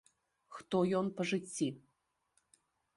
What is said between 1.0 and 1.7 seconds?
ён па жыцці.